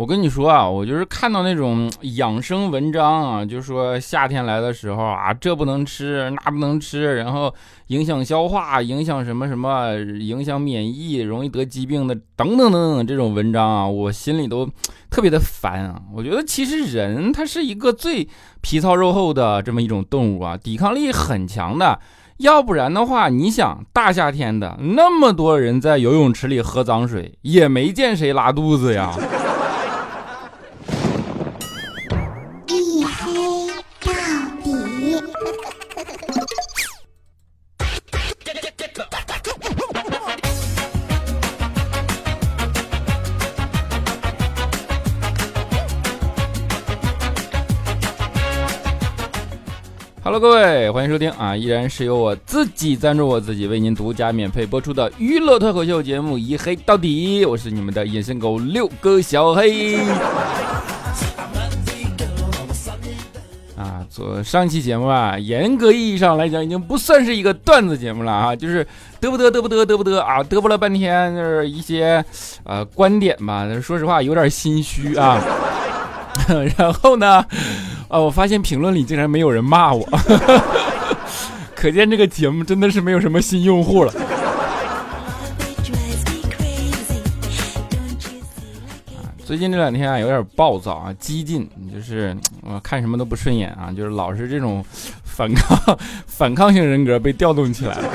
[0.00, 7.54] 我跟你说啊，我就是看到那种养生文章啊，就说夏天来的时候啊，这不能吃，那不能吃，然后
[7.88, 14.66] 影响消化，影响什么什么，影响免疫，容易得疾病的，等等等等这种文章啊，我心里都
[15.10, 16.00] 特别的烦啊。
[16.14, 18.26] 我觉得其实人他是一个最
[18.62, 22.00] 皮糙肉厚的这么一种动物啊，抵抗力很强的。
[22.38, 29.14] 要不然的话，你想大夏天的，那么多人在游泳池里喝脏水，也没见谁拉肚子呀。
[50.32, 51.56] Hello，各位，欢迎收听啊！
[51.56, 59.96] 依然是由我自己赞助我自己，为您独家免费播出的娱乐脱口秀节目《一黑到底》，我是你们的隐身狗六哥小黑。
[63.76, 68.86] 啊，做上期节目啊，严格意义上来讲，已经不算是一个段子节目了啊，就是
[69.20, 72.24] 嘚不嘚嘚不嘚嘚不嘚啊，嘚啵了半天，就是一些
[72.62, 73.66] 呃观点吧。
[73.82, 75.42] 说实话，有点心虚啊。
[76.78, 77.44] 然后呢？
[78.10, 80.04] 哦，我发现评论里竟然没有人骂我，
[81.76, 84.12] 可见这个节目真的是没有什么新用户了。
[84.12, 84.26] 啊
[89.46, 94.84] 最近这两天啊，有点暴躁啊，激进，就是我看什么都不顺眼啊，就是老是这种
[95.24, 98.08] 反抗、 反抗性人格被调动起来了。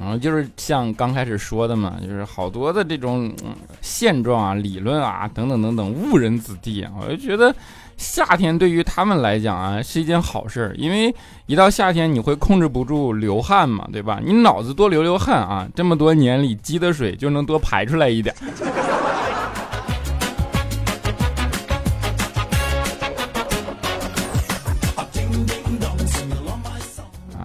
[0.00, 3.32] 然后就是像刚开始说的嘛，就是好多的这种
[3.80, 6.92] 现状啊、理论啊等等等等误人子弟啊。
[7.00, 7.54] 我就觉得
[7.96, 11.14] 夏天对于他们来讲啊是一件好事，因为
[11.46, 14.20] 一到夏天你会控制不住流汗嘛，对吧？
[14.24, 18.34] 你脑子多流流汗啊，这么多年里积的水就能多排出来一点。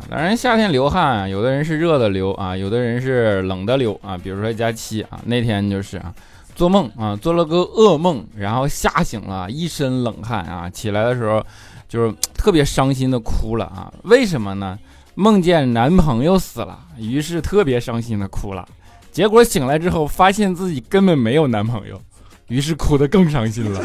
[0.10, 4.18] 当然，夏天流汗啊，有的人是热的流啊，有的人是冷的流啊。
[4.18, 6.12] 比如说佳期啊，那天就是啊，
[6.58, 11.46] 做梦啊，做了个噩梦，然后吓醒了，一身冷汗啊，起来的时候
[11.88, 13.94] 就是特别伤心的哭了啊。
[14.06, 14.78] 为什么呢？
[15.14, 18.68] 梦见男朋友死了，于是特别伤心的哭了。
[19.12, 22.02] 结果醒来之后，发现自己根本没有男朋友，
[22.48, 23.80] 于是哭得更伤心了。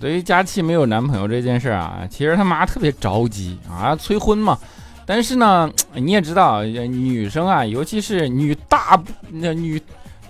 [0.00, 4.58] 对于佳期没有男朋友这件事啊，其实他妈特别着急啊，催婚嘛。
[5.04, 8.98] 但是呢，你也知道，女生啊，尤其是女大
[9.30, 9.80] 那女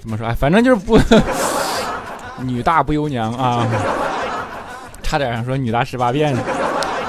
[0.00, 0.26] 怎么说？
[0.26, 0.98] 哎，反正就是不
[2.42, 3.66] 女大不由娘啊，
[5.03, 6.36] 差点说女大十八变。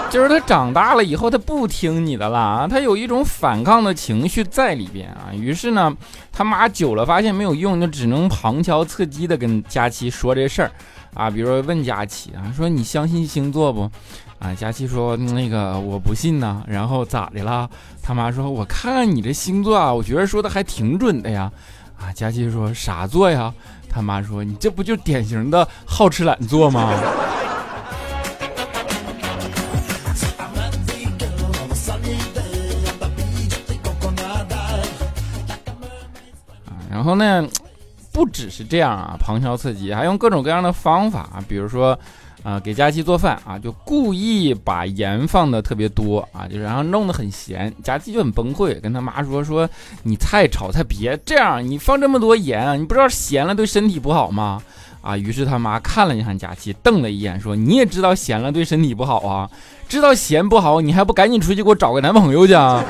[0.09, 5.31] 就是她长大了以后，她不听你的了啊，她有一种反抗的情绪在里边啊。
[5.33, 5.95] 于是呢，
[6.33, 10.71] 他妈久了发现没有用，就只能旁敲侧击的跟佳琪说这事儿。
[11.13, 13.89] 啊，比如说问佳琪啊，说你相信星座不？
[14.39, 16.63] 啊，佳琪说那个我不信呐。
[16.67, 17.69] 然后咋的了？
[18.01, 21.51] 他妈说我看你这星座啊，我觉得说的还挺准的呀。
[21.99, 23.53] 啊，佳琪说啥座呀？
[23.89, 26.89] 他妈说你这不就典型的好吃懒做吗？
[36.65, 37.45] 啊，然后呢？
[38.13, 41.97] 不只是这样啊，旁敲侧击，还用各种各样的方法啊，比如说，
[42.43, 49.69] 啊，给佳琪做饭啊，就故意把盐放的特别多啊，就是然后弄得很咸，佳琪就很崩溃，跟他妈说说，
[50.03, 54.61] 你菜炒菜别这样，你放这么多盐，你不知道咸了对身体不好吗？
[55.01, 59.49] 啊，于是他妈看了一眼佳琪，瞪了一眼，说你也知道咸了对身体不好啊，
[59.87, 62.83] 知道咸不好，你还不赶紧出去给我找个男朋友去啊？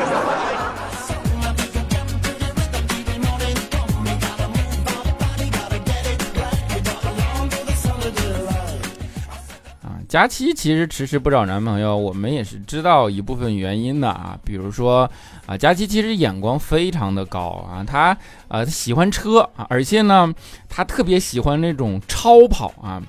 [10.11, 14.37] 佳期其实迟迟不找男朋友，我们也是知道一部分原因的啊。
[14.43, 15.09] 比如说
[15.45, 18.09] 啊，佳期其实眼光非常的高啊，他
[18.49, 20.29] 啊他喜欢车啊，而且呢
[20.67, 23.01] 他特别喜欢那种超跑啊。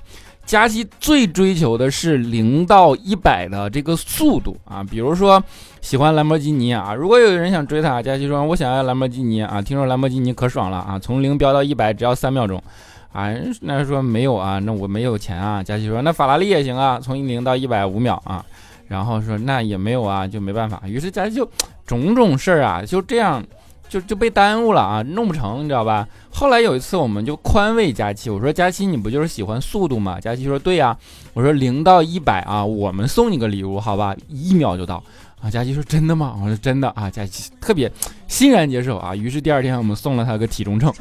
[0.45, 5.43] 佳期最追求的是零到一百的这个速度啊，比如说
[5.81, 6.93] 喜欢兰博基尼啊。
[6.93, 12.63] 如果有人想追他，佳期说我想要兰博基尼啊，听说兰博基尼可爽了啊，从零飙到一百只要三秒钟。
[13.13, 13.31] 啊，
[13.61, 15.63] 那说没有啊，那我没有钱啊。
[15.63, 18.43] 佳琪说那法拉利也行啊，从零到一百五秒啊。
[18.89, 20.81] 然后说那也没有啊，就没办法。
[20.85, 21.49] 于是佳琪就
[21.85, 23.43] 种种事儿啊，就这样
[23.87, 26.07] 就就被耽误了啊，弄不成，你知道吧？
[26.31, 30.19] 后来有一次，我们就宽慰佳琪，我说佳琪，你不就是喜欢速度吗？
[30.19, 30.95] 佳琪说对呀。
[31.33, 34.15] 我说零到一百啊，我们送你个礼物，好吧？
[34.27, 35.01] 一秒就到
[35.41, 35.49] 啊。
[35.49, 36.37] 佳琪说真的吗？
[36.43, 37.09] 我说真的啊。
[37.09, 37.91] 佳琪特别
[38.27, 39.15] 欣然接受啊。
[39.15, 40.93] 于是第二天我们送了他个体重秤。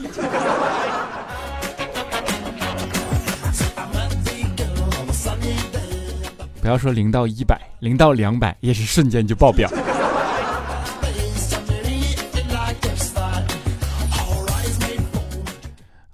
[6.62, 9.68] 不要说零到一百，零到两百也是瞬间就爆表。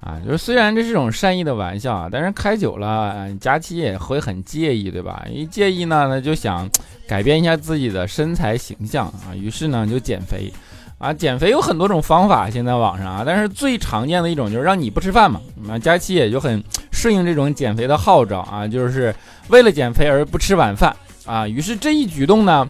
[0.01, 5.23] 啊就是虽然这是种善意的玩笑啊，但是开久了，佳期也会很介意，对吧？
[5.31, 6.67] 一介意呢，那就想
[7.07, 10.51] 改变一下自己的身材形象啊，于是呢就减肥
[10.97, 11.13] 啊。
[11.13, 15.43] 减肥有很多种方法，现在网上啊，但是最常见的一种就是让你不吃饭嘛。
[15.67, 16.65] 那佳期也就很
[16.99, 19.15] 顺应这种减肥的号召啊，就是
[19.51, 21.47] 为了减肥而不吃晚饭啊。
[21.47, 22.69] 于是这一举动呢，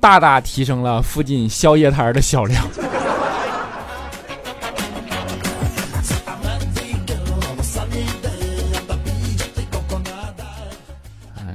[0.00, 2.60] 大大提升了附近宵夜摊的销量。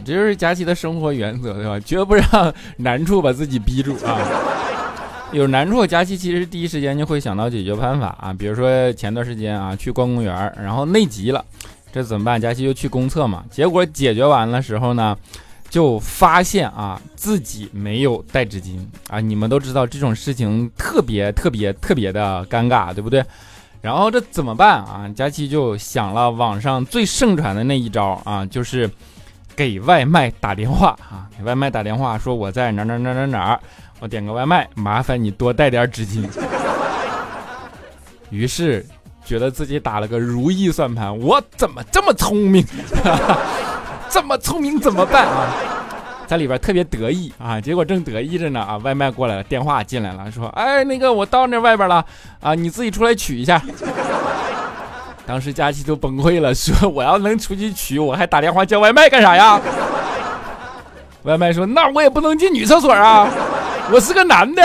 [0.05, 1.77] 这就是佳期的生活原则，对吧？
[1.81, 4.17] 绝不让难处把自己逼住啊！
[5.33, 8.31] 有难处，佳期其实第一时间就会想到解决办法啊。
[8.31, 11.43] 比如说前段时间啊，去逛公园，然后内急了，
[11.91, 12.39] 这怎么办？
[12.39, 13.43] 佳琪就去公厕嘛。
[13.49, 15.17] 结果解决完了时候呢，
[15.69, 18.79] 就发现啊自己没有带纸巾
[19.09, 19.19] 啊。
[19.19, 23.23] 你们都知道这种事情特别特别特别的尴尬，对不对？
[23.81, 25.07] 然后这怎么办啊？
[25.15, 28.89] 佳琪就想了网上最盛传的那一招啊，就是。
[29.55, 31.27] 给外卖打电话啊！
[31.35, 33.59] 给外卖打电话说我在哪哪哪哪哪，
[33.99, 36.23] 我点个外卖，麻烦你多带点纸巾。
[38.29, 38.85] 于是
[39.27, 42.65] 觉得自己打了个如意算盘，我怎么这么聪明？
[44.09, 45.47] 这么聪明怎么办啊？
[46.25, 47.59] 在里边特别得意啊！
[47.59, 52.03] 结果正得意着呢啊，外卖过来了，电话进来了，说哎那个我到那外边了
[52.39, 53.61] 啊，你自己出来取一下。
[55.25, 59.59] 当时佳琪都崩溃了，说：“我要能出去取，我还打电话叫外卖干啥呀？”
[61.23, 63.27] 外卖说：“那我也不能进女厕所啊，
[63.91, 64.61] 我是个男的。”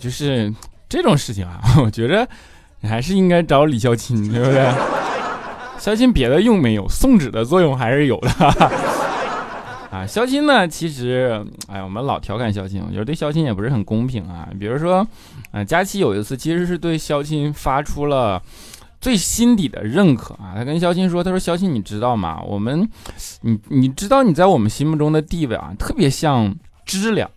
[0.00, 0.52] 就是
[0.88, 2.26] 这种事情啊， 我觉着
[2.80, 4.68] 你还是应该找李孝钦，对不对？
[5.78, 8.30] 孝钦别的用没有，送纸的作用还是有的。
[9.90, 10.68] 啊，肖钦呢？
[10.68, 14.48] 其实，哎，我们老调侃肖钦，我觉得对肖钦也不是很公平啊。
[14.58, 15.06] 比如说，
[15.52, 18.40] 呃，佳期有一次其实是对肖钦发出了
[19.00, 20.52] 最心底的认可啊。
[20.54, 22.40] 他跟肖钦说：“他说肖钦，你知道吗？
[22.46, 22.88] 我们，
[23.40, 26.54] 你你知道你在我们心目中的地位啊，特别像
[26.86, 27.28] 知了。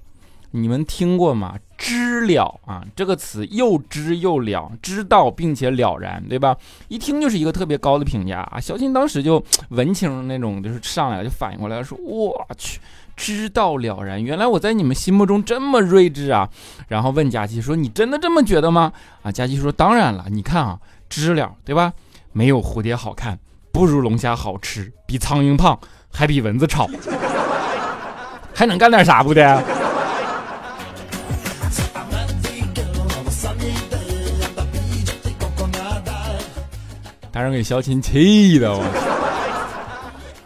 [0.51, 1.55] 你们听过吗？”
[1.85, 6.55] 知了啊，这个词又知又了，知道并且了然，对吧？
[6.87, 8.57] 一听就是一个特别高的评价啊。
[8.57, 12.79] 小青当时就文青那种，就是上来了就反应过来了说：“我去，
[13.17, 16.49] 知道了然，原来我在你们心目中这么睿智啊！”
[16.87, 21.91] 然后问佳琪说：“你真的这么觉得吗？”啊，佳琪说：“当然了，你看啊，知了对吧？
[22.31, 23.37] 没有蝴蝶好看，
[23.73, 25.77] 不如龙虾好吃，比苍蝇胖，
[26.13, 26.89] 还比蚊子吵，
[28.55, 29.61] 还能干点啥不得？”
[37.33, 38.79] 当然给肖钦气的我，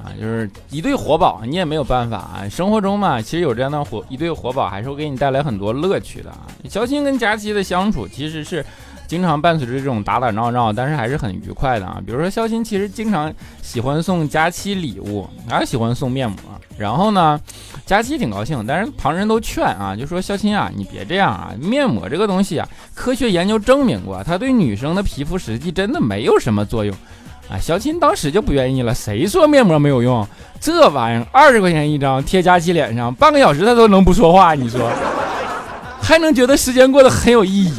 [0.03, 2.47] 啊，就是一对活宝，你也没有办法啊。
[2.49, 6.47] 生活中嘛，其实有这样的活一对活宝，还是会给你带来很多乐趣的啊。
[6.69, 8.65] 肖钦跟佳琪的相处，其实是。
[9.07, 12.01] 经常伴随着这种打打闹闹，但是还是很愉快的啊。
[12.05, 16.37] 比如说，肖钦其实经常喜欢送佳琪礼物，还喜欢送面膜。
[16.51, 17.39] 啊然后呢，
[17.85, 26.95] 佳琪挺高兴，但是旁人都劝啊，就说肖钦啊，你别这样啊，面膜这个东西啊，科学研究证明过，它对女生的皮肤实际真的没有什么作用
[27.49, 27.57] 啊。
[27.59, 30.27] 肖钦当时就不愿意了，谁说面膜没有用？
[30.59, 34.91] 这玩意儿二十块钱一张，贴佳琪脸上，半个小时他都能不说话，你说
[35.99, 37.73] 还能觉得时间过得很有意义？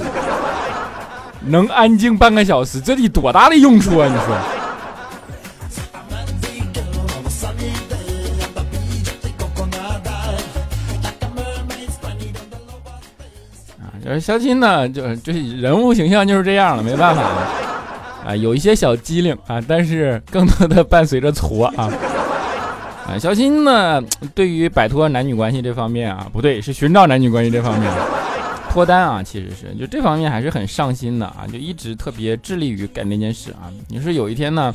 [1.47, 4.09] 能安静半个小时，这得多大的用处啊！
[4.09, 4.58] 你说。
[14.09, 17.23] 就是肖钦呢，就就人物形象就是这样了，没办法
[18.27, 21.93] 啊，有一些小机灵啊，但是更多的伴随着挫啊。
[23.07, 24.03] 啊，肖钦呢，
[24.35, 27.93] 对于摆脱男女关系这方面啊，不对，是寻找男女关系这方面。
[28.71, 33.69] 脱单啊，其实是就这方面还是很上心的啊，就一直特别致力于干这件事啊。
[33.89, 34.75] 你说有一天呢，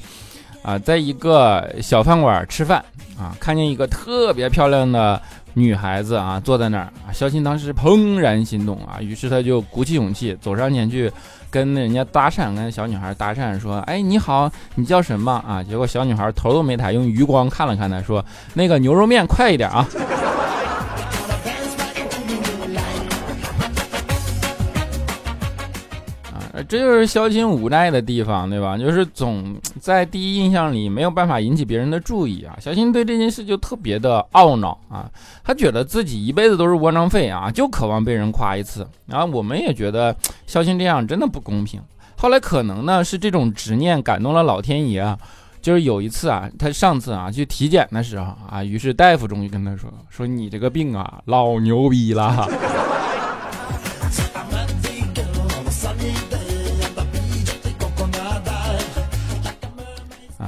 [0.61, 2.85] 啊，在一个小饭馆吃饭
[3.19, 5.19] 啊，看见一个特别漂亮的
[5.53, 11.11] 女孩子啊坐在那儿啊，肖钦当时怦然心动啊，于是他就鼓起勇气走上前去
[11.49, 19.87] 跟人家搭讪，跟小女孩搭讪说：“哎，你好，你叫什么啊？”结果小女孩头都没抬，用余光看了看他，说：“那个牛肉面快一点啊。”
[26.67, 28.77] 这就是肖钦无奈的地方，对吧？
[28.77, 32.57] 就是总在第一印象里没有办法引起别人的注意啊。
[32.59, 35.09] 肖新对这件事就特别的懊恼啊，
[35.43, 38.87] 他觉得自己一辈子都是窝囊废啊，就渴望被人夸一次。
[39.05, 40.15] 然后我们也觉得
[40.47, 41.81] 肖新这样真的不公平。
[42.15, 45.17] 后来可能呢是这种执念感动了老天爷啊，
[45.61, 52.47] 就是有一次啊，他上次啊去体检的时候啊，于是大夫终于跟他说：“说你这个病啊老牛逼了。”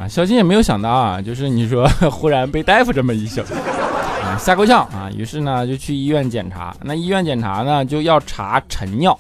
[0.08, 6.76] 小新也没有想到啊，就是你说 忽然被大夫这么一笑，啊，吓够呛啊，于是呢就去医院检查。
[6.82, 9.18] 那医院检查呢就要查晨尿，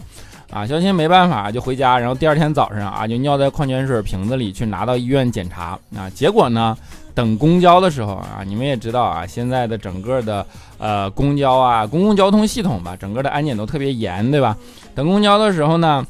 [0.51, 5.77] 啊，小新没办法就回家，然后第二天早上啊就尿在矿泉水瓶子里去拿到医院检查。
[5.95, 6.77] 啊，结果呢
[7.13, 10.45] 等公交的时候啊，你们也知道啊，现在的整个的
[10.77, 14.55] 呃公交啊公共交通系统吧，整个的安检都特别严，对吧？
[14.93, 16.05] 等公交的时候呢，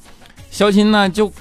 [0.52, 1.32] 肖钦呢就。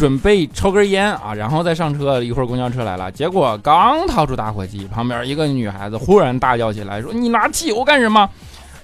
[0.00, 2.22] 准备抽根烟啊，然后再上车。
[2.22, 8.26] 一会儿公交车来了，结果刚掏出打火机，旁边一个女孩子忽然大叫起来，说：“你拿汽油干什么？”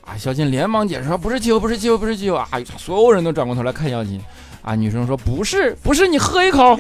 [0.05, 2.47] 啊，小金连忙解释说：“不是汽油，不是汽油，不是汽油啊！”
[2.77, 4.21] 所有人都转过头来看小金。
[4.61, 6.79] 啊，女生说：“不是，不是，你喝一口。”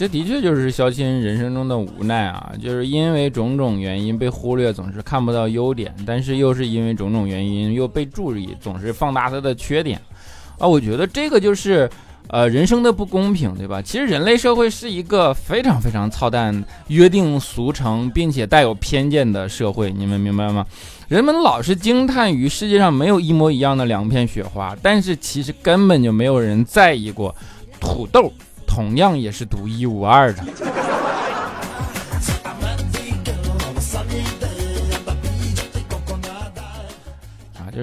[0.00, 10.00] 这的确就是肖钦人生中的无奈啊，就是因为种种原因被忽略，总是看不到优点，但是又是因为种种原因又被注意，总是放大他的缺点
[10.58, 10.66] 啊。
[10.66, 11.86] 我觉得这个就是
[12.28, 13.82] 呃人生的不公平，对吧？
[13.82, 20.66] 其实人类社会是一个非常非常操蛋、约定俗成，并且带有偏见的社会，你们明白吗？
[21.08, 27.36] 人们老是惊叹于世界上没有一模一样的两片雪花，但是其实根本就没有人在意过
[27.78, 28.32] 土豆。
[28.70, 30.44] 同样也是独一无二的。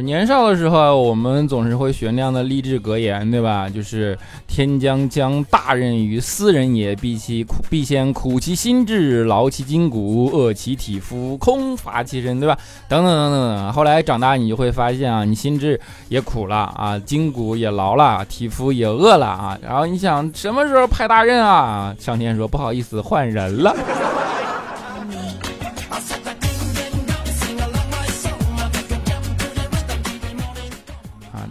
[0.01, 3.70] 年少的时候，我们总是会学那样的励志格言，对吧？
[3.70, 12.58] 就是天将降大任于斯人也，必其苦，必先苦其心志，劳其筋骨，饿其体肤，空乏其身，对吧？
[12.88, 13.74] 等等等等。
[13.74, 19.58] 后来长大，你就会发现啊，你心智也苦了啊，筋骨也劳了，体肤也饿了啊。
[19.62, 21.96] 然后你想什么时候派大任啊？
[22.00, 23.75] 上天说不好意思，换人了。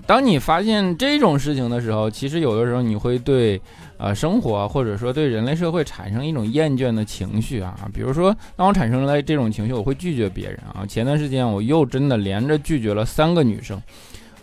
[0.06, 3.60] 当你发现这种事情的时候，其实有的时候你会对，
[3.98, 7.76] 呃，生活或者说对人类社会产生一种厌倦的情绪啊。
[7.92, 10.86] 比如说，当我产生了这种情绪，我会拒绝别人啊。
[10.86, 13.76] 前段时间我又真的连着拒绝了三个女生，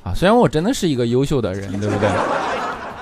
[0.03, 2.10] 啊，虽然我真的是一个优秀的人，对不对？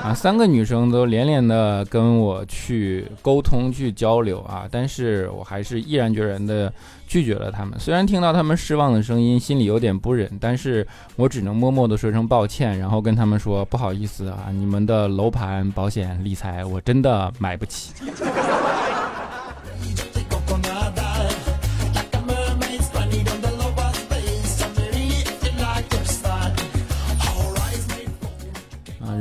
[0.04, 6.74] 啊，三个女生都连连的跟我去沟通、去交流啊，但是我还是毅然决然的
[7.08, 7.80] 拒绝了她们。
[7.80, 17.94] 虽然听到她们失望的声音，心里有点不忍，但是我只能默默的说声抱歉，然后跟她们说不好意思啊，你们的楼盘、保险、理财我真的买不起。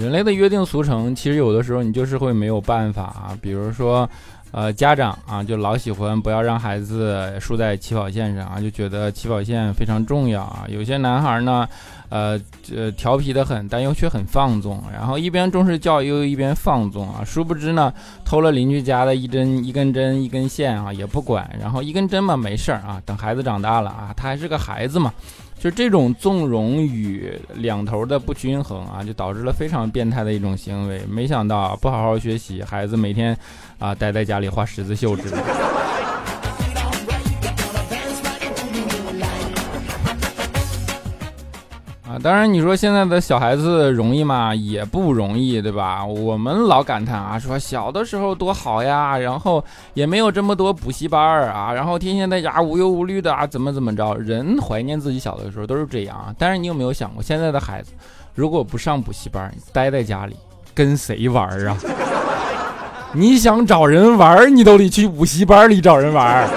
[0.00, 3.38] 人类的约定俗成，其实有的时候你就是会没有办法啊。
[3.40, 4.08] 比如说，
[4.50, 10.64] 呃，家长啊，就老喜欢不要让孩子输在起跑线上啊，就觉得起跑线非常重要啊。
[10.68, 11.68] 有些男孩呢，
[12.08, 12.40] 呃，
[12.74, 17.22] 呃，调皮的很，但又却很放纵，然后一边重视教育又一边放纵啊。
[17.24, 17.92] 殊不知呢，
[18.24, 25.12] 偷了邻居家的一针一根针一根线啊，也不管，然后一根针嘛没事儿啊，等孩子长大了啊，他还是个孩子嘛。
[25.60, 31.02] 就这种纵容与两头的不均衡啊，就导致了非常变态的一种行为。
[31.06, 33.36] 没想到不好好学习，孩子每天
[33.78, 35.99] 啊待在家里画十字绣之类的。
[42.10, 44.52] 啊当然，你说现在的小孩子容易吗？
[44.52, 46.04] 也不容易，对吧？
[46.04, 49.64] 我们老感叹啊，说小的时候多好呀，然后
[49.94, 54.12] 也没有这么多补习班啊，然后天天在家无忧无虑的啊，怎么怎么着？
[54.16, 56.34] 人怀念自己小的时候都是这样啊。
[56.36, 57.92] 但是你有没有想过，现在的孩子
[58.34, 60.34] 如果不上补习班，待在家里
[60.74, 61.76] 跟谁玩啊？
[63.14, 66.48] 你想找人玩，你都得去补习班里找人玩。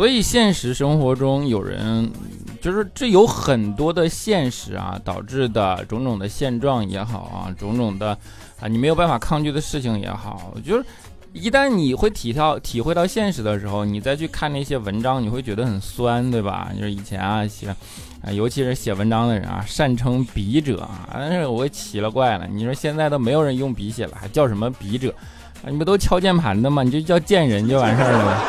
[0.00, 2.10] 所以现实生活中有人，
[2.58, 8.16] 就是这有很多的现实啊导致的种种的现状也好啊，种种的
[8.58, 10.82] 啊你没有办法抗拒的事情也好，就是
[11.34, 16.70] 一旦你会体到体会到现实的时候，你再去看那些文章，你会觉得很酸，对吧？
[16.74, 17.68] 就是以前啊写
[18.22, 25.14] 啊，尤其是写文章的人啊，善称笔者啊，但是我奇了怪了，你说现在都没有人用笔写了，还叫什么笔者？
[25.62, 26.82] 啊，你不都敲键盘的吗？
[26.82, 28.42] 你就叫贱人就完事儿了吗。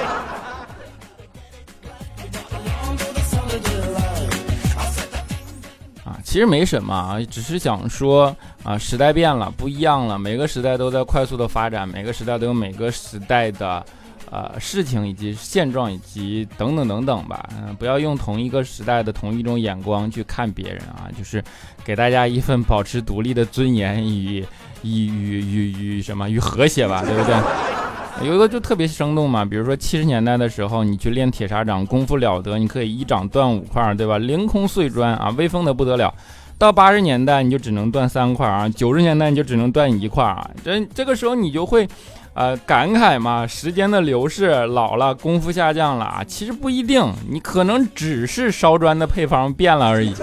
[6.32, 8.34] 其实没什么啊，只是想说
[8.64, 10.18] 啊，时代变了，不一样了。
[10.18, 13.86] 每个时代都在快速的发展，每个时代都有每个时代的
[14.30, 17.50] 呃事情以及现状以及等等等等吧。
[17.58, 21.44] 嗯，不要用同一个时代的同一种眼光去看别人啊，就是
[21.84, 24.40] 给大家一份保持独立的尊严与
[24.84, 27.36] 与与与与什么与和谐吧，对不对？
[28.24, 34.18] 有一个就特别生动嘛，比如说七十年代的时候，你去练铁砂掌，功夫了得，你可以一掌断五块，对吧？
[34.18, 36.14] 凌空碎砖啊，威风的不得了。
[36.58, 40.48] 到八十年代，你就只能断三块啊；九十年代，你就只能断一块啊。
[40.64, 41.88] 这这个时候，你就会，
[42.36, 46.24] 呃，感慨嘛，时间的流逝，老了，功夫下降了啊。
[46.24, 50.14] 其实不一定，你可能只是烧砖的配方变了而已。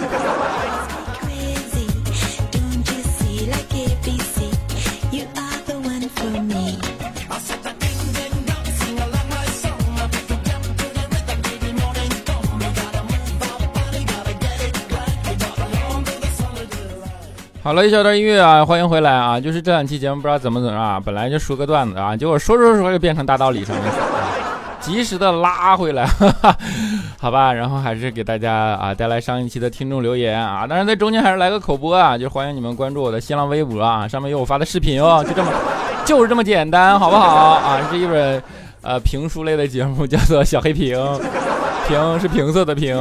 [17.69, 19.39] 好了，一小段音乐啊，欢迎回来啊！
[19.39, 24.07] 就是这两期节目不知道怎么怎么啊，本来就说个段子啊，结果说说说就变成大道理上面去了，
[24.81, 26.09] 及时的拉回来，
[27.21, 27.53] 好吧？
[27.53, 35.53] 然后还是给大家啊带来上一期的听众留言啊，当然在中间还是来个口播啊，就欢迎你们关注我的新浪微博啊，上面有我发的视频哦，就这么
[36.07, 37.81] 就是这么简单，好不好啊？
[37.91, 38.43] 是一本
[38.81, 40.97] 呃评书类的节目，叫做小黑屏，
[41.87, 42.97] 屏是评色的屏，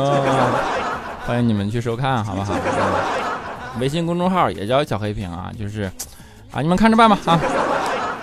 [1.25, 2.53] 欢迎你们去收看，好不好？
[3.79, 5.84] 微信公众号也叫小黑屏啊，就是，
[6.51, 7.39] 啊，你们看着办吧啊。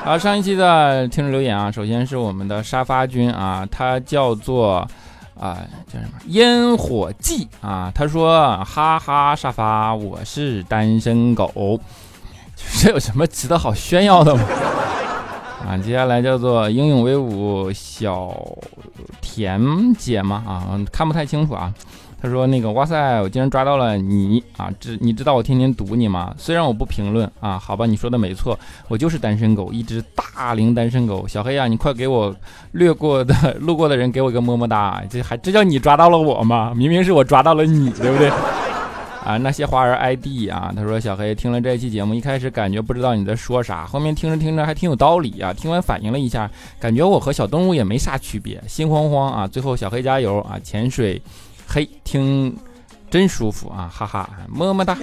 [0.04, 4.86] 好，上一期的听众留言啊，首先是我们的沙发君啊，他叫做
[5.38, 11.80] 啊叫什么烟火记啊，他说哈哈沙发，我是单身狗，
[12.82, 14.42] 这有什么值得好炫耀的吗？
[15.66, 18.36] 啊，接下来叫做英勇威武小
[19.22, 20.42] 田姐吗？
[20.46, 21.72] 啊，看不太清楚啊。
[22.20, 24.70] 他说：“那个，哇塞，我竟然抓到了你啊！
[24.80, 26.34] 知你知道我天天堵你吗？
[26.38, 31.28] 虽然我不评论啊，好吧，你说的没错，我就是单身狗，一只大龄单身狗。
[31.28, 32.34] 小黑啊，你快给我
[32.72, 35.02] 掠过的路过的人给我一个么么哒！
[35.10, 36.72] 这还这叫你抓到了我吗？
[36.76, 38.30] 明明是我抓到了你，对不对？
[39.22, 45.52] 啊， 那些花儿 ID 啊，他说小黑听了这期节目，一开始感觉不知道你在说啥，后面听着听着还挺有道理啊。
[45.52, 46.50] 听完反应了一下，
[46.80, 49.46] 感觉我和小动物也没啥区别，心慌慌啊。
[49.46, 50.58] 最后小黑加油啊！
[50.62, 51.20] 潜水。”
[51.74, 52.54] 嘿，听
[53.10, 54.96] 真舒服啊，哈哈，么么哒。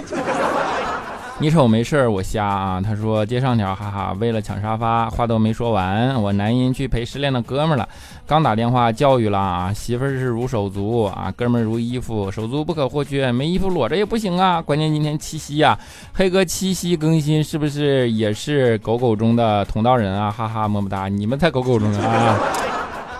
[1.36, 2.80] 你瞅没事儿，我瞎啊。
[2.80, 7.86] 他说接上条，哈哈，为了抢沙发，话都没说完，我男音去陪失恋的哥们儿了，
[8.26, 14.62] 刚打电话教育了啊，媳妇儿是如手足啊，哥们儿如衣服，手足不可或缺，没衣服裸着也不行啊。
[14.62, 15.78] 关键今天七夕呀，
[16.14, 20.30] 黑哥七夕更新是不是也是狗狗中的同道人啊？
[20.30, 22.38] 哈哈，么么哒，你们才狗狗中的啊，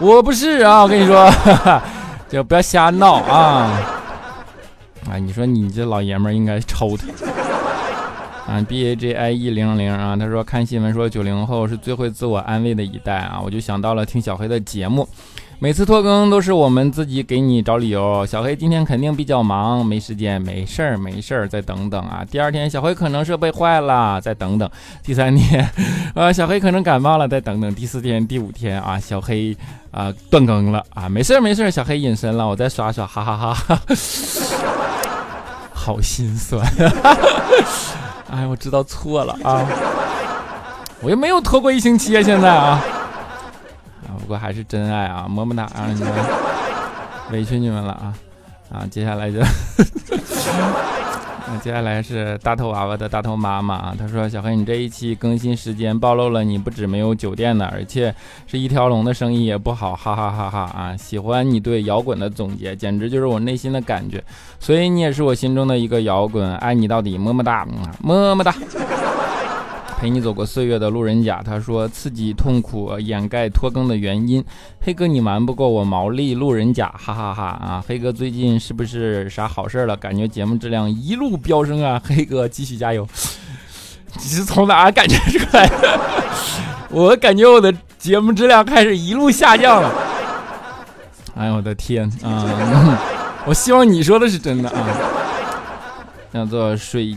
[0.01, 1.31] 我不是啊，我跟你说。
[1.31, 1.83] 哈哈
[2.33, 3.79] 就不要瞎闹啊！
[5.07, 7.07] 啊，你说你这老爷们儿应该抽他
[8.51, 15.07] 啊！B A J I E 零零啊，他说看新闻说九零后是最会自我安慰的一代啊，我就想到了听小黑的节目。
[15.63, 18.27] 每次拖更都是我们自己给你找理由。
[18.27, 22.25] 小黑今天肯定比较忙，没时间，没事儿，没事儿，再等等啊。
[22.29, 24.69] 第二天小黑可能设备坏了，再等等。
[25.05, 25.71] 第三天，
[26.17, 27.73] 啊，小黑可能感冒了，再等等。
[27.77, 29.57] 第四天、第五天啊，小黑
[29.93, 33.81] 啊断更了啊，没事儿没事儿，小黑隐身了，我再刷刷，哈哈哈哈，
[35.73, 36.61] 好心酸。
[38.29, 39.65] 哎，我知道错了啊，
[41.03, 42.83] 我又没有拖过一星期啊，现在啊。
[44.23, 45.89] 不过还是真爱啊，么么哒啊！
[45.93, 46.13] 你们
[47.33, 48.15] 委屈你们了啊
[48.73, 48.87] 啊！
[48.89, 49.41] 接下来就，
[51.49, 58.15] 那接下来是大头娃娃的大头妈妈啊，她说：“小黑，你这一期更新时间暴露了，你不止没有酒店的，而且
[58.47, 60.97] 是一条龙的生意也不好，哈哈哈哈啊！
[60.97, 64.23] 喜欢你对摇滚的总结，简直就是我内心的感觉，
[64.61, 67.67] 所以你也是我心中的一个摇滚，爱你到底，么么哒，
[68.01, 68.55] 么么哒。”
[70.03, 74.45] 陪你走过岁月的路人甲，他说：“刺激痛苦掩盖拖更的原因。”
[74.83, 77.85] 黑哥，你瞒不过我毛利路人甲，哈哈哈啊！
[77.87, 79.97] 黑哥最近是不是啥好事了？
[79.97, 82.03] 感觉节目质量一路飙升啊！
[82.05, 83.07] 黑哥继续加油！
[84.17, 86.01] 你是从哪感觉出来的？
[86.91, 89.95] 我感觉我的节目质量开始一路下降了。
[91.37, 92.99] 哎呦我的天啊！
[93.47, 94.85] 我希望你说的是真的啊。
[96.33, 97.17] 叫做水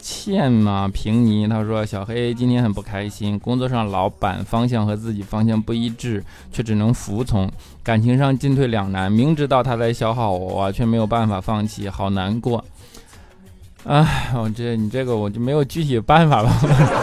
[0.00, 7.50] 倩嘛平尼，他说小黑今天很不开心，工作上老板方向和自己方向不一致，却只能服从，
[7.82, 12.64] 感情上进退两难，明知道他在消耗我，却没有办法放弃，好难过。
[13.84, 16.50] 哎，我这你这个我就没有具体办法了。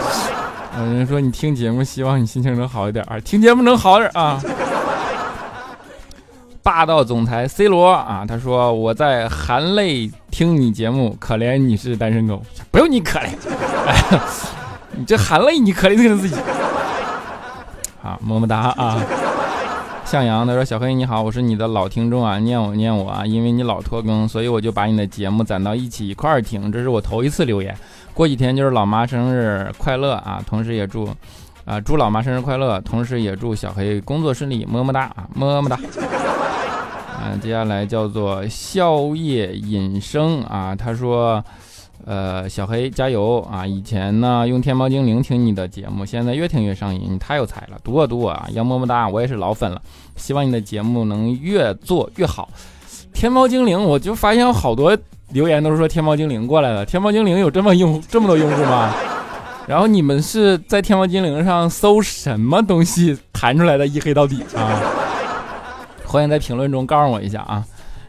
[0.78, 4.40] 有人说你听节目，希望你心情能好一点啊，听节目能好点啊。
[6.66, 13.28] 霸道总裁 C 罗啊，他说我在含泪听你节目，可怜你是单身狗，不用你可怜，
[14.98, 16.34] 你这含泪你可怜的自己。
[18.02, 19.00] 好，么么哒啊。
[20.04, 27.72] 向阳他说小黑你好，我是你的老听众啊，念我念我啊，因为你老拖更，所以我就把你的节目攒到一起一块儿听，这是我头一次留言。
[28.12, 31.08] 过几天就是老妈生日快乐啊，同时也祝
[31.64, 35.78] 啊祝老妈生日快乐，同时也祝小黑工作顺利，么么哒啊，么么哒。
[37.22, 41.44] 嗯，接下来叫做宵夜隐生啊，他说。
[42.04, 43.66] 呃，小黑加油啊！
[43.66, 48.46] 以前呢用天猫精灵听你的节目，现在越听越上瘾，你太有才了，读我读我啊！
[48.52, 49.82] 要么么哒，我也是老粉了，
[50.14, 52.48] 希望你的节目能越做越好。
[53.12, 54.96] 天猫精灵，我就发现有好多
[55.32, 58.94] 留言都是说天猫精灵过来了，天猫精灵有这么用这么多用户吗？
[59.66, 63.84] 然后你们是在天猫精灵上搜什么东西弹出来的？
[63.84, 64.80] 一黑到底啊！
[66.06, 67.64] 欢迎在评论中告诉我一下啊！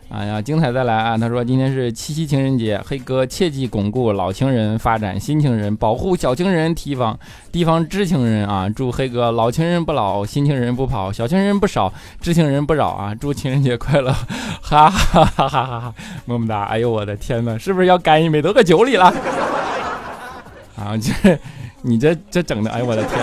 [0.10, 1.18] 哎呀，精彩再来啊！
[1.18, 7.20] 他说今天是七夕情人节，黑哥切记巩固老情人，发展新情人，保护小情人，提防
[7.52, 8.70] 提防知情人啊！
[8.70, 13.14] 祝黑哥老情人不老，新情人不跑，小情人不少，知情人不扰啊！
[13.14, 14.14] 祝情人节快乐！
[14.62, 15.94] 哈哈哈哈哈哈！
[16.26, 16.64] 么么哒！
[16.64, 19.06] 哎呦我的天哪，是不是要干一杯都搁酒里了？
[20.80, 21.38] 啊，这
[21.82, 23.20] 你这这整的，哎呦我的天，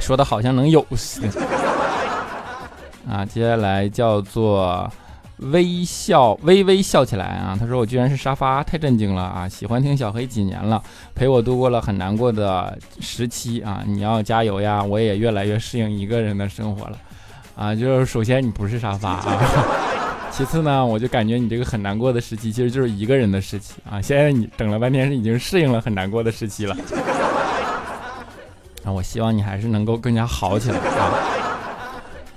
[0.00, 1.28] 说的好像能有似的
[3.08, 3.24] 啊！
[3.24, 4.90] 接下来叫做。
[5.50, 7.56] 微笑，微微笑起来啊！
[7.58, 9.48] 他说我居然是沙发，太震惊了啊！
[9.48, 10.80] 喜欢听小黑几年了，
[11.16, 13.82] 陪我度过了很难过的时期啊！
[13.84, 14.80] 你要加油呀！
[14.80, 16.96] 我也越来越适应一个人的生活了
[17.56, 17.74] 啊！
[17.74, 19.42] 就是首先你不是沙发啊，
[20.30, 24.00] 其次呢，我就感觉你这个很难过的时期其实就是一个人的时期啊！
[24.00, 26.76] 现在你等了半天是已经适应了很难过的时期了
[28.84, 28.92] 啊！
[28.92, 31.41] 我希望你还是能够更加好起来啊！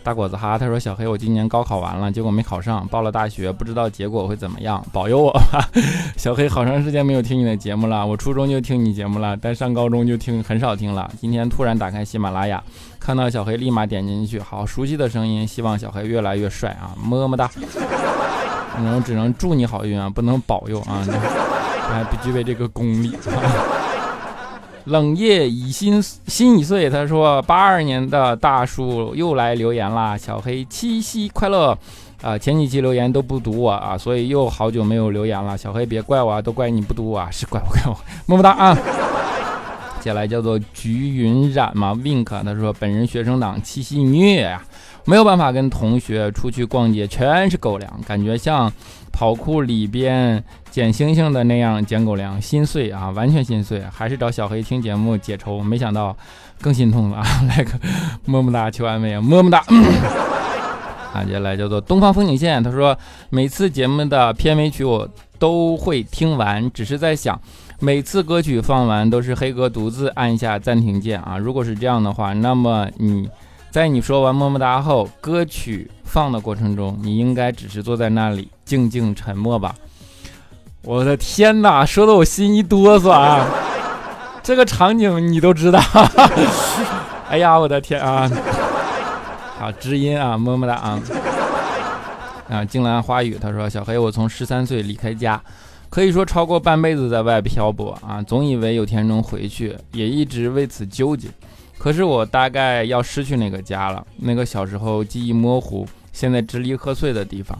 [0.05, 5.67] 大果子哈，他说：“小黑，我今年高考完了，结果没考上，报了大学，不知道结果会怎么样，保佑我吧。
[6.15, 11.09] ”小黑，好长时间没有听你的节目了，我初中就听你节目了，但上高中就听很少听了。
[11.19, 12.63] 今天突然打开喜马拉雅，
[12.99, 17.49] 看到小黑，立马点进去，好熟悉的声音，希望小黑越来越帅啊，么么哒。
[18.77, 21.01] 我只能祝你好运啊，不能保佑啊，
[21.89, 23.17] 还不具备这个功力。
[24.85, 31.75] 冷夜已心心已碎，他说八二年的大叔又来留言啦，小黑七夕快乐
[32.21, 32.37] 啊！
[32.37, 35.57] 前几期留言都不读我啊，所以又好久没有留言了。
[35.57, 37.97] 小黑别怪我，啊，都怪你不读我啊，是怪不怪我？
[38.27, 38.77] 么么哒啊！
[39.99, 44.63] 接下来叫做菊云染嘛，wink，他说本人学生党七夕虐呀，
[45.05, 48.71] 没有办法跟同学出去逛街，全是狗粮，感觉像。
[49.15, 56.13] 跑酷里边捡星星的那样捡狗粮，心碎啊，完全心碎，还是找小黑听节目解愁，没想到
[56.59, 57.25] 更心痛了啊！
[57.47, 57.71] 来个
[58.25, 59.63] 么么哒求安慰啊，么么哒。
[61.15, 62.97] 啊，接下来叫做东方风景线，他说
[63.29, 65.07] 每次节目的片尾曲我
[65.39, 67.39] 都会听完，只是在想，
[67.79, 73.29] 每次歌曲放完都是黑哥独自按下暂停键啊，如果是这样的话，那么你。
[73.75, 79.75] 在你说完么么哒后，歌曲放的过程中，你应该只是坐在那里静静沉默吧？
[80.81, 83.45] 我的天哪，说的我心一哆嗦啊！
[84.41, 85.81] 这个场景你都知道？
[87.27, 88.31] 哎呀，我的天啊！
[89.59, 91.01] 好知音啊，么么哒啊！
[92.47, 95.41] 啊，静兰花语他说：“小黑，我从十三岁离开家，
[95.89, 101.27] 可以说超过半辈子在外漂泊啊，总以为有天能回去，也一直为此纠结。”
[101.85, 107.55] 可是我大概要失去那个家了，那个小时候记忆模糊，现在支离破碎的地方。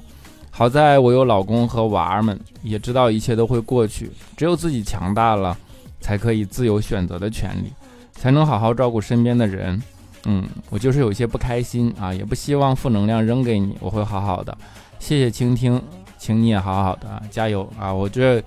[0.50, 4.10] 好在我有老公和娃儿们，也知道一切都会过去。
[4.36, 5.56] 只有自己强大了，
[6.02, 7.72] 才可以自由选择的权利，
[8.14, 9.80] 才能好好照顾身边的人。
[10.24, 14.58] 嗯，我就是有些不开心啊，也不希望负能量扔给你，我会好好的。
[14.98, 15.80] 谢谢倾听，
[16.18, 17.94] 请你也好好的加油啊！
[17.94, 18.44] 我这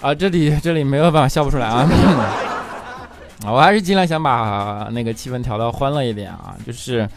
[0.00, 1.86] 啊，这里这里没有办法笑不出来啊。
[3.44, 7.08] 啊我还是尽量想把那个气氛调到欢乐一点啊，就是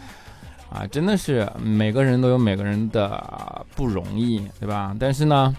[0.70, 4.94] 啊，真的是每个人都有每个人的不容易，对吧？
[4.98, 5.54] 但是呢，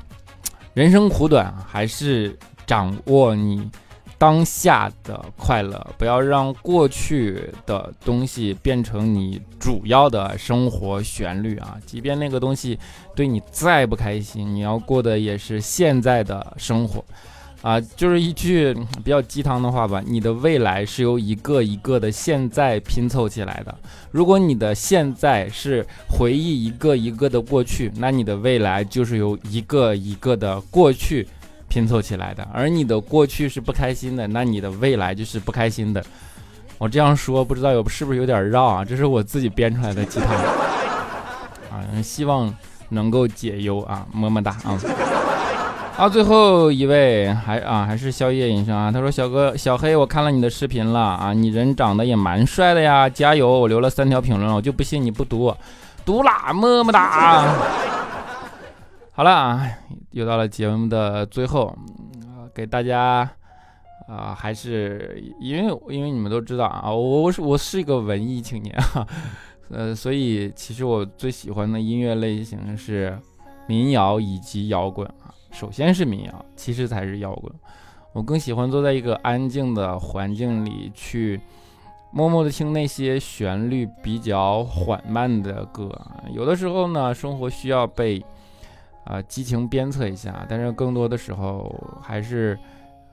[0.74, 3.70] 人生苦短，还是掌握你
[4.18, 11.78] 当下的快乐，不要让过去的东西变成你主要的生活旋律啊！
[11.86, 12.80] 即便那个东西
[13.14, 17.04] 对你再不开心，你要过的也是现在的生活
[17.64, 17.82] 啊！
[17.82, 18.72] 就是一句
[19.04, 23.76] 比较鸡汤的话吧，你的未来是由一个一个的现在拼凑起来的。
[24.12, 31.28] 如果你的现在是回忆一个一个的过去，那你的未来就是由一个一个的过去。
[31.70, 36.06] 拼凑起来的，而你的过去是不开心的，那你的未来就是不开心的。
[36.78, 38.86] 我这样说不知道有是不是有点绕啊？
[38.86, 40.30] 这是我自己编出来的鸡汤
[41.74, 42.54] 啊，希望
[42.90, 44.78] 能够解忧啊，么么哒啊！
[45.96, 53.48] 好，最后一位还啊还是宵夜饮生啊，他说小哥小黑，我看了你的视频了啊，你人长得也蛮帅的呀，加油！
[53.48, 55.54] 我留了三条评论，我就不信你不读，
[56.04, 57.46] 读啦，么么哒。
[59.14, 59.70] 好了啊，
[60.10, 61.78] 又到了节目的最后，
[62.56, 63.30] 给大家
[64.08, 69.06] 啊，还是因为因为你们都知道啊，我我是我是一个文艺青年哈，
[69.70, 73.16] 呃，所以其实我最喜欢的音乐类型是
[73.68, 75.30] 民谣以及摇滚啊。
[75.54, 77.54] 首先是民谣，其实才是摇滚。
[78.12, 81.40] 我更喜欢坐在一个安静的环境里，去
[82.12, 85.90] 默默的听那些旋律比较缓慢的歌。
[86.34, 88.22] 有的时候呢，生活需要被。
[89.06, 91.70] 啊，激情鞭策一下，但是更多的时候
[92.02, 92.58] 还是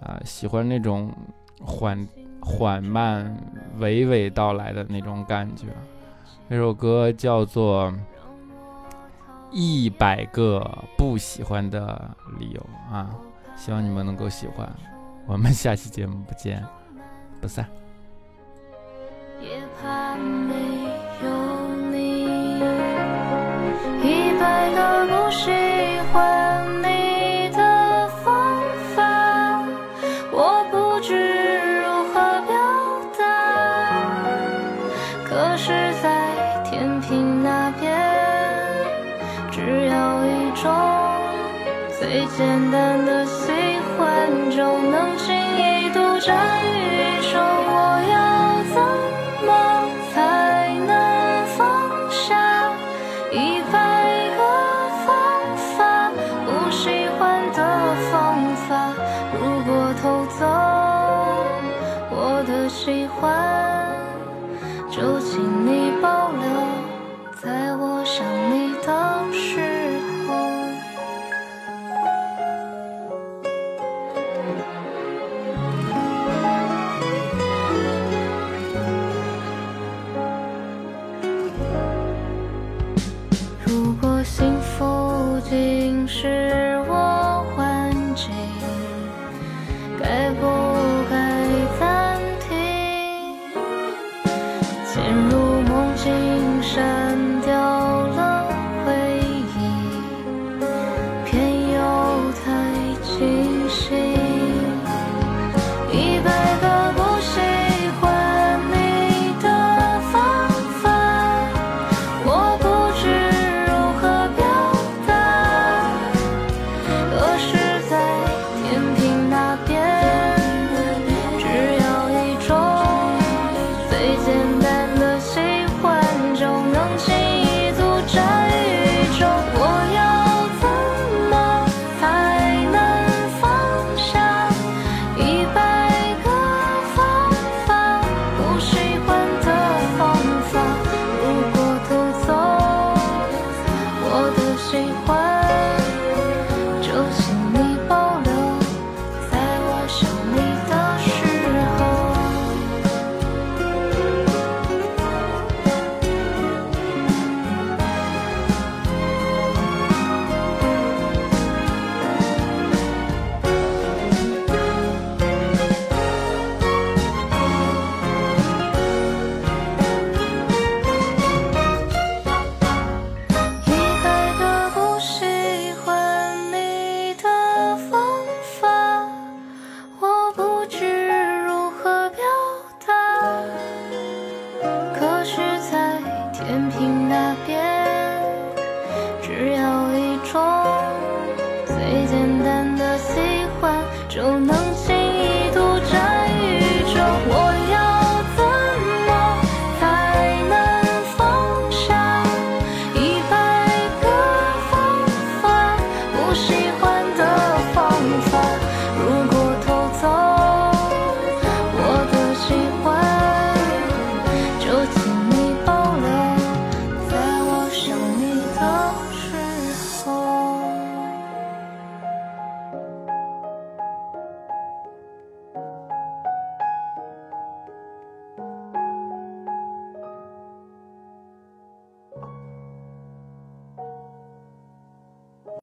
[0.01, 1.13] 啊喜欢那种
[1.61, 2.07] 缓
[2.41, 3.37] 缓慢、
[3.81, 5.67] 娓娓道来的那种感觉。
[6.49, 7.91] 这首歌叫做
[9.51, 10.65] 《一百个
[10.97, 13.11] 不喜欢的理由》啊，
[13.57, 14.71] 希望你们能够喜欢。
[15.27, 16.65] 我们下期节目不见
[17.41, 17.69] 不散。